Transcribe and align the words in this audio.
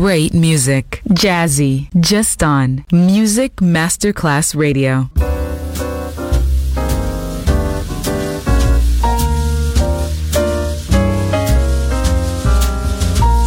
Great 0.00 0.32
music. 0.32 1.02
Jazzy, 1.10 1.90
just 2.00 2.42
on 2.42 2.82
Music 2.90 3.60
Masterclass 3.60 4.54
Radio. 4.54 5.10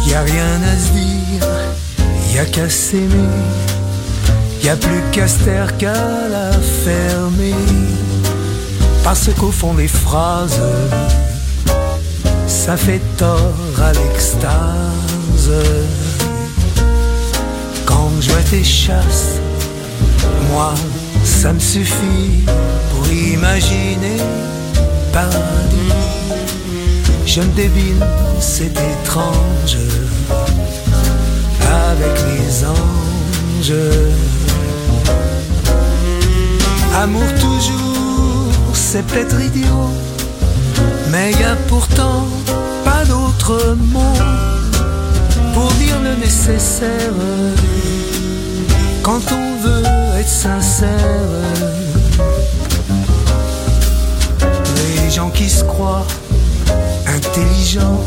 Y 0.06 0.14
a 0.14 0.22
rien 0.22 0.62
à 0.62 0.76
se 0.76 0.92
dire, 0.92 1.48
y 2.32 2.38
a 2.38 2.44
qu'à 2.44 2.68
s'aimer. 2.68 3.28
Y 4.62 4.68
a 4.68 4.76
plus 4.76 5.02
qu'à 5.10 5.26
se 5.26 5.42
taire 5.42 5.76
qu'à 5.78 6.28
la 6.30 6.52
fermer. 6.84 7.54
Parce 9.02 9.34
qu'au 9.34 9.50
fond 9.50 9.74
des 9.74 9.88
phrases, 9.88 10.62
ça 12.46 12.76
fait 12.76 13.02
tort 13.16 13.80
à 13.82 13.92
l'extase. 13.92 16.05
Tes 18.50 18.62
chasses, 18.62 19.40
moi, 20.52 20.72
ça 21.24 21.52
me 21.52 21.58
suffit 21.58 22.44
pour 22.90 23.12
imaginer 23.12 24.18
paradis. 25.12 25.92
Je 27.26 27.40
me 27.40 27.52
débine, 27.54 28.04
c'est 28.38 28.70
étrange, 28.70 29.78
avec 31.60 32.14
les 32.28 32.64
anges. 32.64 33.74
Amour 37.02 37.28
toujours, 37.40 38.52
c'est 38.74 39.04
peut-être 39.06 39.40
idiot, 39.40 39.90
mais 41.10 41.32
y 41.32 41.42
a 41.42 41.56
pourtant 41.66 42.28
pas 42.84 43.04
d'autre 43.06 43.76
mot 43.92 44.16
pour 45.52 45.72
dire 45.72 45.98
le 46.00 46.14
nécessaire 46.14 47.12
quand 49.06 49.22
on 49.30 49.56
veut 49.58 49.84
être 50.18 50.28
sincère. 50.28 50.90
Les 54.74 55.10
gens 55.12 55.30
qui 55.30 55.48
se 55.48 55.62
croient 55.62 56.04
intelligents, 57.06 58.02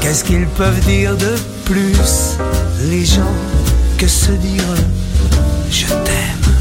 qu'est-ce 0.00 0.22
qu'ils 0.22 0.46
peuvent 0.46 0.78
dire 0.86 1.16
de 1.16 1.34
plus, 1.64 2.36
les 2.90 3.04
gens, 3.04 3.34
que 3.98 4.06
se 4.06 4.30
dire 4.30 4.72
je 5.68 5.88
t'aime 5.88 6.52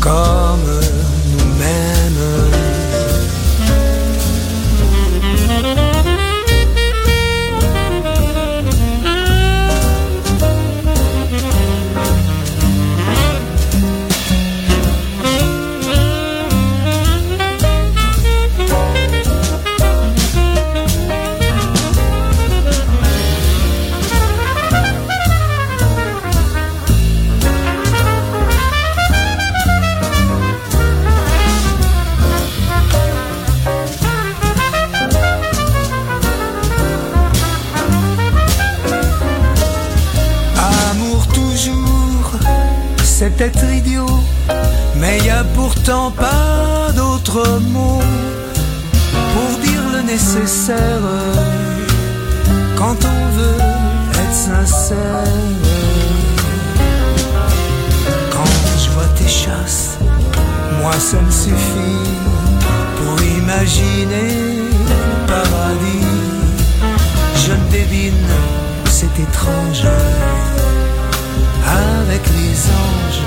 comme 0.00 0.68
nous-mêmes. 1.30 2.77
Peut-être 43.38 43.72
idiot, 43.72 44.20
mais 44.96 45.18
y 45.20 45.30
a 45.30 45.44
pourtant 45.54 46.10
pas 46.10 46.90
d'autre 46.94 47.60
mot 47.60 48.00
pour 49.32 49.58
dire 49.60 49.82
le 49.92 50.02
nécessaire 50.02 51.06
quand 52.76 52.96
on 53.04 53.36
veut 53.36 53.62
être 54.22 54.34
sincère. 54.34 55.24
Quand 58.32 58.54
je 58.82 58.90
vois 58.90 59.08
tes 59.16 59.28
chasses, 59.28 59.98
moi 60.82 60.92
ça 60.98 61.20
me 61.20 61.30
suffit 61.30 62.08
pour 62.96 63.22
imaginer 63.22 64.30
le 64.90 65.26
paradis. 65.28 66.06
Je 67.36 67.52
me 67.52 67.70
devine, 67.70 68.26
c'est 68.86 69.16
étrange 69.20 69.86
avec 71.68 72.22
les 72.30 72.58
anges, 72.84 73.22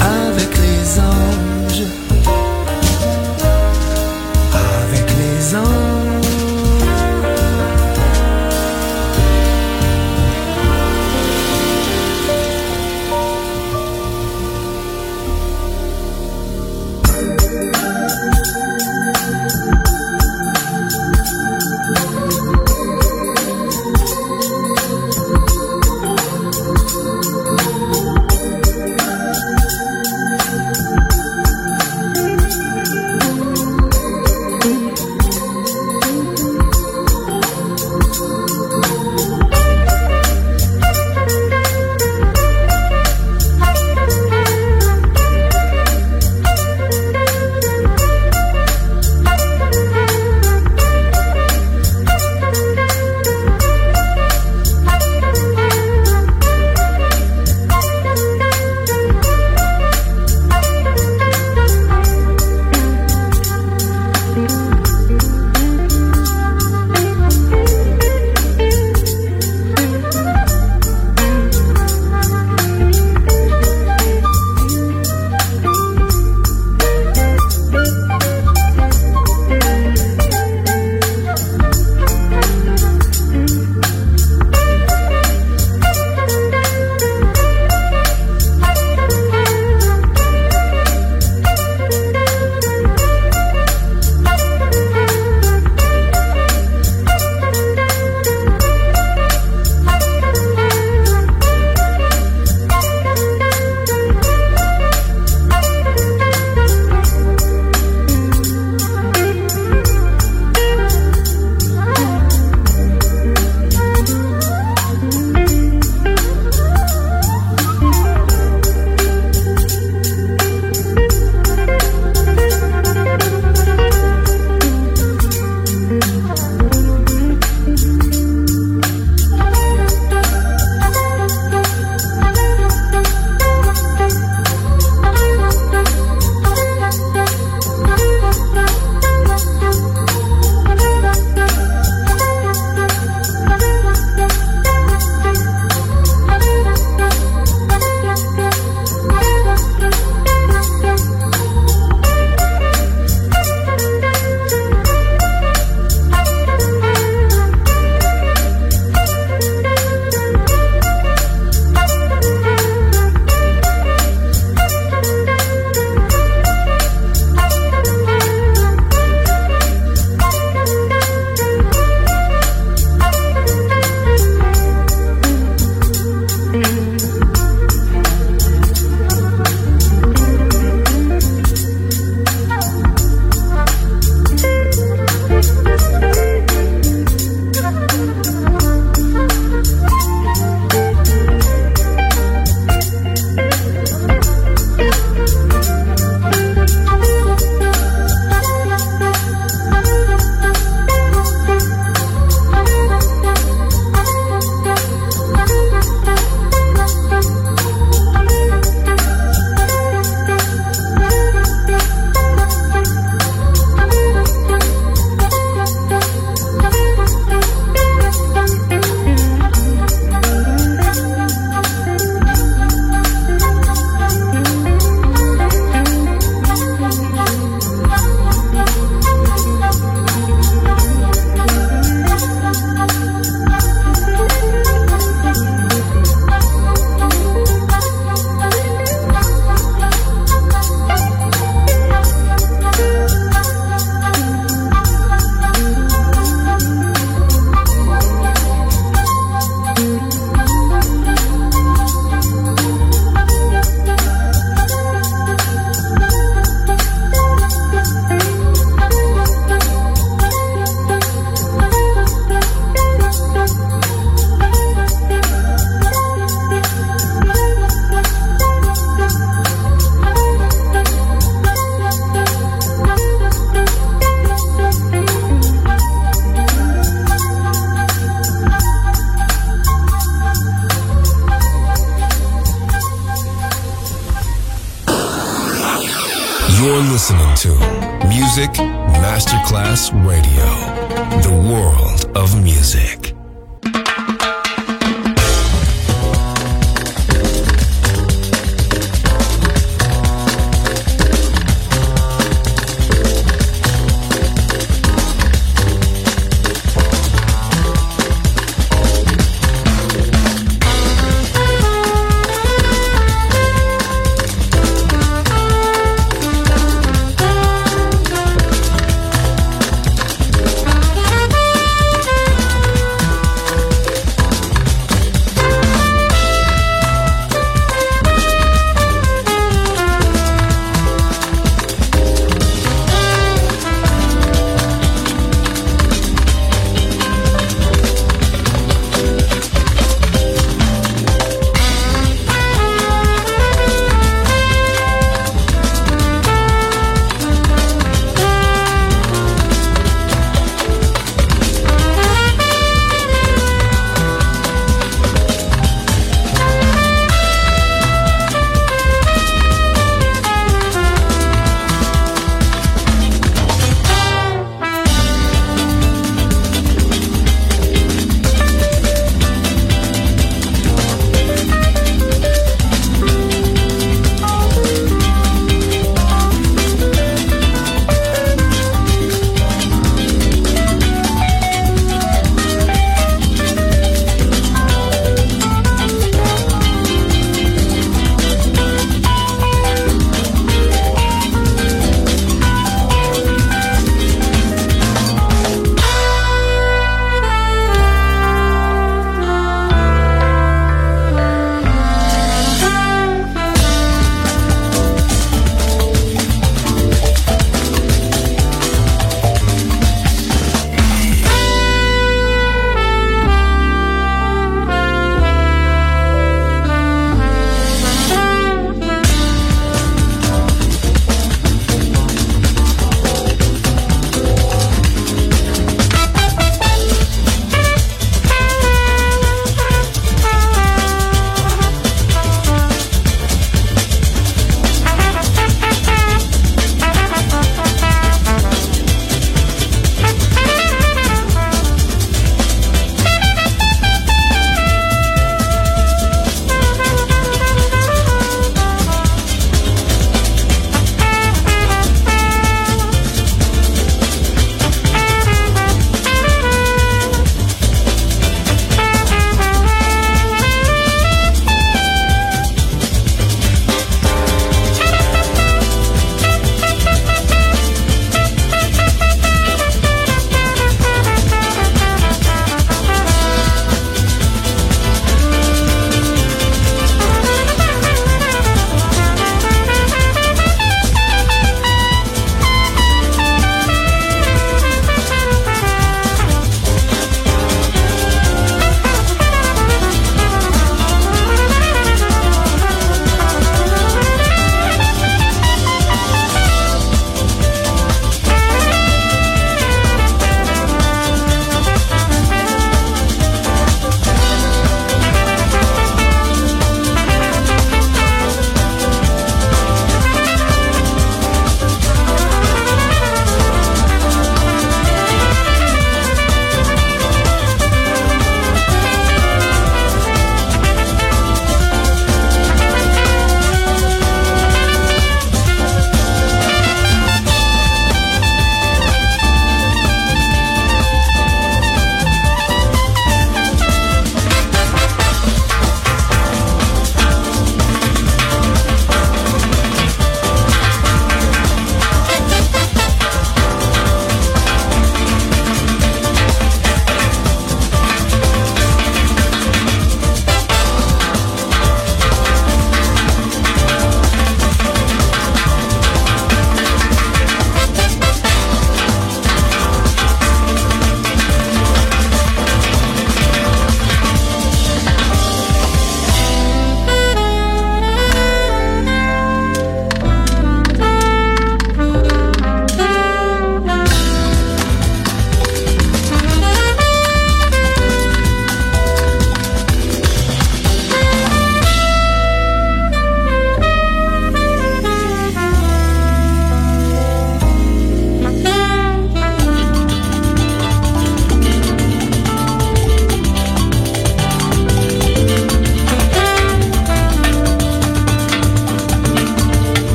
avec 0.00 0.58
les 0.58 1.00
anges, 1.00 1.29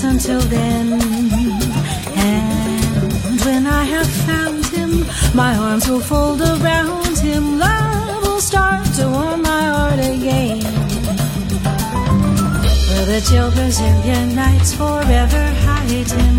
until 0.00 0.40
then. 0.40 0.92
And 2.16 3.40
when 3.44 3.66
I 3.66 3.84
have 3.84 4.10
found 4.26 4.64
him, 4.66 5.04
my 5.34 5.54
arms 5.54 5.86
will 5.86 6.00
fold 6.00 6.40
around 6.40 7.18
him. 7.18 7.58
Love 7.58 8.22
will 8.22 8.40
start 8.40 8.86
to 8.96 9.04
warm 9.08 9.42
my 9.42 9.64
heart 9.74 10.00
again. 10.00 10.60
Will 12.88 13.06
the 13.12 13.20
chill 13.28 13.50
Indian 13.90 14.34
nights 14.34 14.72
forever 14.74 15.44
hide 15.66 16.10
him 16.10 16.36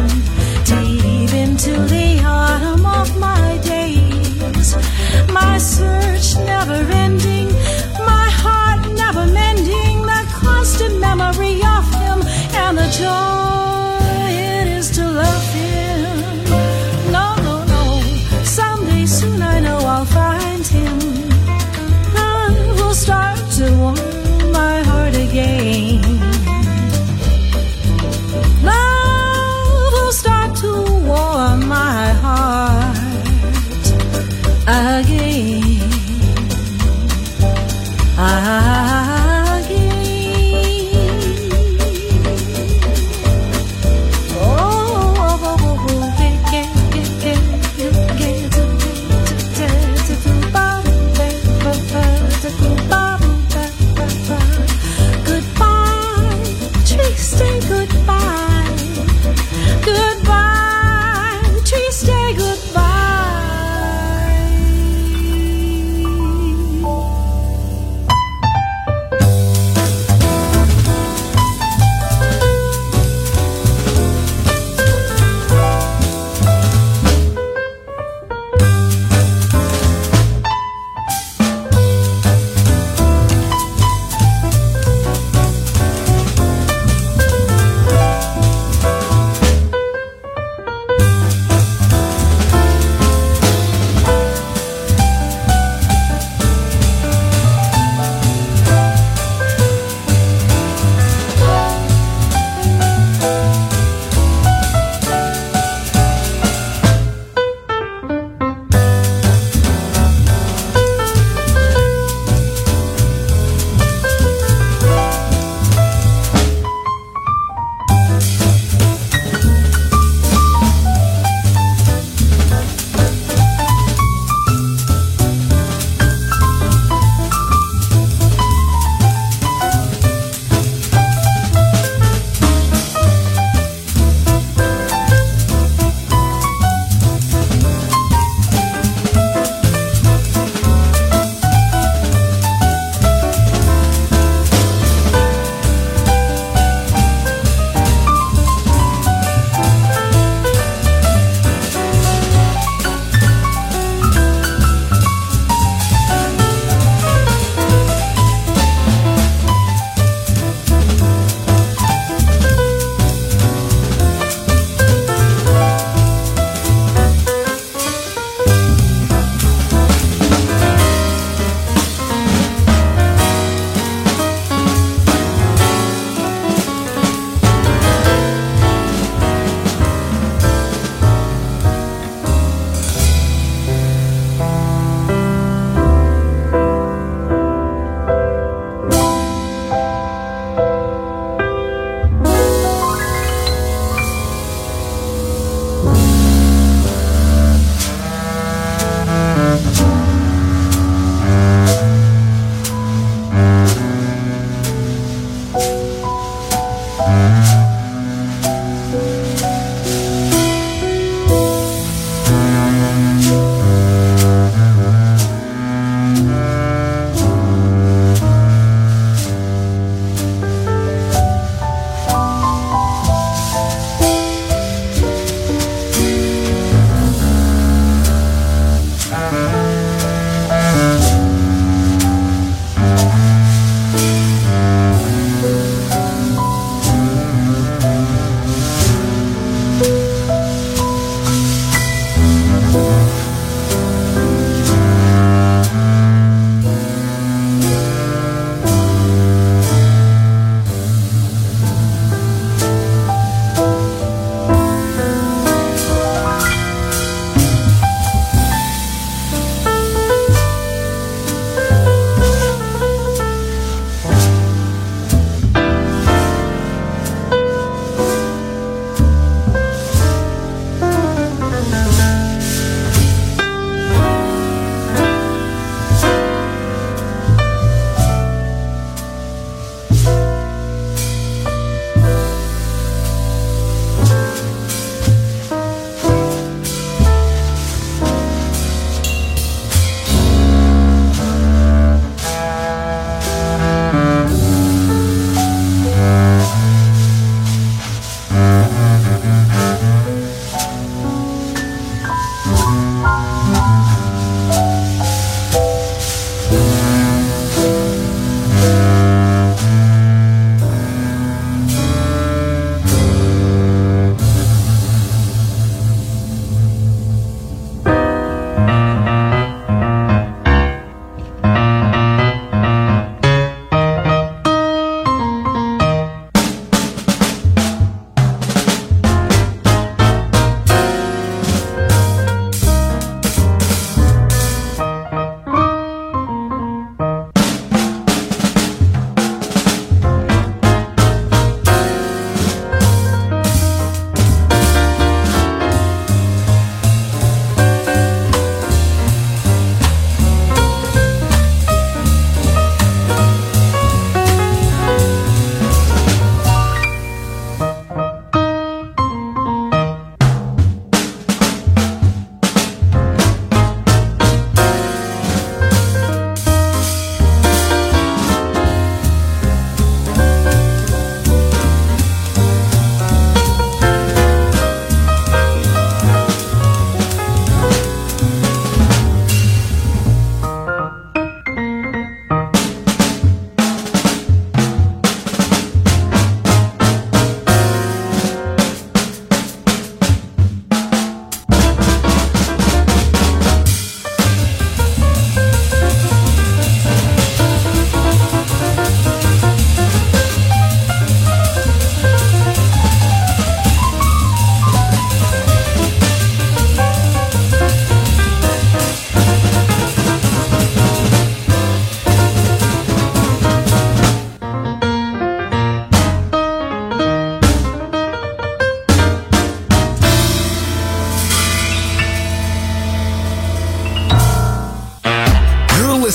deep 0.66 1.34
into 1.34 1.74
the 1.94 2.24
autumn 2.26 2.86
of 2.86 3.08
my 3.20 3.60
days. 3.64 4.76
My 5.32 5.60
search 5.60 6.38
never 6.44 6.80
ending, 6.92 7.50
my 8.14 8.28
heart 8.44 8.82
never 8.94 9.26
mending, 9.28 10.02
the 10.02 10.22
constant 10.42 11.00
memory 11.00 11.62
of 11.78 11.84
him 11.94 12.13
found 12.76 12.78
the 12.78 12.98
joy 12.98 14.30
it 14.30 14.68
is 14.68 14.92
to 14.92 15.06
love. 15.06 15.53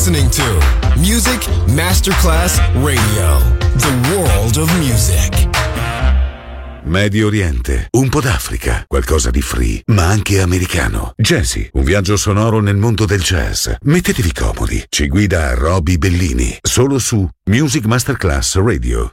listening 0.09 0.31
to 0.31 0.99
Music 1.01 1.47
Masterclass 1.67 2.59
Radio, 2.83 3.39
the 3.77 4.11
world 4.11 4.57
of 4.57 4.73
music. 4.79 5.47
Medio 6.85 7.27
Oriente, 7.27 7.89
un 7.91 8.09
po' 8.09 8.21
d'Africa, 8.21 8.85
qualcosa 8.87 9.31
di 9.31 9.43
free, 9.43 9.83
ma 9.89 10.07
anche 10.07 10.41
americano. 10.41 11.13
Jazzy, 11.15 11.69
un 11.73 11.85
viaggio 11.85 12.17
sonoro 12.17 12.61
nel 12.61 12.77
mondo 12.77 13.05
del 13.05 13.21
jazz. 13.21 13.69
Mettetevi 13.83 14.33
comodi, 14.33 14.83
ci 14.89 15.09
guida 15.09 15.53
Roby 15.53 15.99
Bellini, 15.99 16.57
solo 16.63 16.99
su 16.99 17.29
Music 17.51 17.85
Masterclass 17.85 18.57
Radio. 18.57 19.13